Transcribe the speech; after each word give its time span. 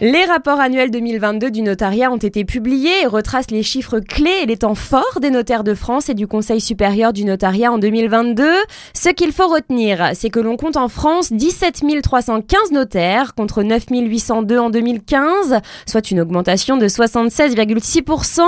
Les 0.00 0.24
rapports 0.26 0.60
annuels 0.60 0.92
2022 0.92 1.50
du 1.50 1.62
notariat 1.62 2.12
ont 2.12 2.18
été 2.18 2.44
publiés 2.44 3.02
et 3.02 3.06
retracent 3.06 3.50
les 3.50 3.64
chiffres 3.64 3.98
clés 3.98 4.42
et 4.42 4.46
les 4.46 4.56
temps 4.56 4.76
forts 4.76 5.18
des 5.20 5.30
notaires 5.30 5.64
de 5.64 5.74
France 5.74 6.08
et 6.08 6.14
du 6.14 6.28
Conseil 6.28 6.60
supérieur 6.60 7.12
du 7.12 7.24
notariat 7.24 7.72
en 7.72 7.78
2022. 7.78 8.48
Ce 8.94 9.08
qu'il 9.08 9.32
faut 9.32 9.48
retenir, 9.48 10.10
c'est 10.14 10.30
que 10.30 10.38
l'on 10.38 10.56
compte 10.56 10.76
en 10.76 10.86
France 10.86 11.32
17 11.32 11.82
315 12.00 12.70
notaires 12.70 13.34
contre 13.34 13.64
9 13.64 13.86
802 13.90 14.58
en 14.58 14.70
2015, 14.70 15.58
soit 15.84 16.12
une 16.12 16.20
augmentation 16.20 16.76
de 16.76 16.86
76,6%. 16.86 18.42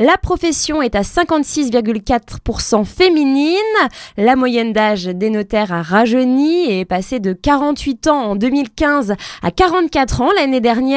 La 0.00 0.18
profession 0.18 0.82
est 0.82 0.96
à 0.96 1.02
56,4% 1.02 2.84
féminine. 2.84 3.54
La 4.16 4.34
moyenne 4.34 4.72
d'âge 4.72 5.04
des 5.04 5.30
notaires 5.30 5.72
a 5.72 5.82
rajeuni 5.82 6.64
et 6.64 6.80
est 6.80 6.84
passée 6.84 7.20
de 7.20 7.32
48 7.32 8.08
ans 8.08 8.22
en 8.30 8.34
2015 8.34 9.14
à 9.44 9.52
44 9.52 10.22
ans 10.22 10.30
l'année 10.36 10.60
dernière 10.60 10.95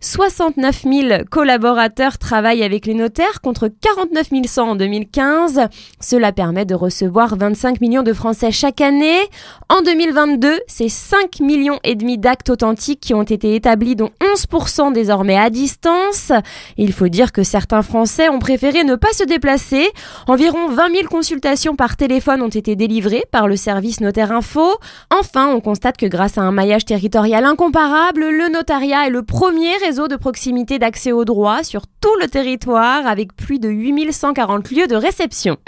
69 0.00 0.82
000 0.82 1.24
collaborateurs 1.30 2.18
travaillent 2.18 2.62
avec 2.62 2.86
les 2.86 2.94
notaires 2.94 3.40
contre 3.40 3.68
49 3.68 4.28
100 4.46 4.70
en 4.70 4.76
2015. 4.76 5.60
Cela 6.00 6.32
permet 6.32 6.64
de 6.64 6.74
recevoir 6.74 7.36
25 7.36 7.80
millions 7.80 8.02
de 8.02 8.12
Français 8.12 8.50
chaque 8.50 8.80
année. 8.80 9.20
En 9.68 9.82
2022, 9.82 10.60
c'est 10.66 10.88
5 10.88 11.40
millions 11.40 11.78
et 11.84 11.94
demi 11.94 12.18
d'actes 12.18 12.50
authentiques 12.50 13.00
qui 13.00 13.14
ont 13.14 13.22
été 13.22 13.54
établis, 13.54 13.96
dont 13.96 14.10
11% 14.20 14.92
désormais 14.92 15.36
à 15.36 15.50
distance. 15.50 16.32
Il 16.76 16.92
faut 16.92 17.08
dire 17.08 17.32
que 17.32 17.42
certains 17.42 17.82
Français 17.82 18.28
ont 18.28 18.38
préféré 18.38 18.84
ne 18.84 18.94
pas 18.94 19.12
se 19.12 19.24
déplacer. 19.24 19.88
Environ 20.26 20.68
20 20.68 20.94
000 20.94 21.08
consultations 21.08 21.76
par 21.76 21.96
téléphone 21.96 22.42
ont 22.42 22.48
été 22.48 22.76
délivrées 22.76 23.24
par 23.30 23.48
le 23.48 23.56
service 23.56 24.00
Notaire 24.00 24.32
Info. 24.32 24.76
Enfin, 25.10 25.48
on 25.48 25.60
constate 25.60 25.96
que 25.96 26.06
grâce 26.06 26.38
à 26.38 26.42
un 26.42 26.52
maillage 26.52 26.84
territorial 26.84 27.44
incomparable, 27.44 28.20
le 28.20 28.48
notariat 28.48 29.06
est 29.06 29.10
le 29.20 29.26
premier 29.26 29.76
réseau 29.76 30.08
de 30.08 30.16
proximité 30.16 30.78
d'accès 30.78 31.12
au 31.12 31.26
droit 31.26 31.62
sur 31.62 31.82
tout 32.00 32.16
le 32.22 32.26
territoire 32.26 33.06
avec 33.06 33.36
plus 33.36 33.58
de 33.58 33.68
8140 33.68 34.70
lieux 34.70 34.86
de 34.86 34.96
réception. 34.96 35.58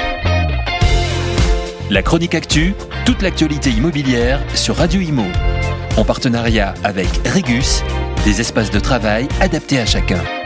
La 1.90 2.02
chronique 2.02 2.34
actu, 2.34 2.72
toute 3.04 3.20
l'actualité 3.20 3.68
immobilière 3.68 4.40
sur 4.54 4.76
Radio 4.76 5.02
Imo. 5.02 5.24
En 5.98 6.04
partenariat 6.04 6.72
avec 6.82 7.08
Regus, 7.28 7.82
des 8.24 8.40
espaces 8.40 8.70
de 8.70 8.80
travail 8.80 9.28
adaptés 9.42 9.78
à 9.78 9.84
chacun. 9.84 10.41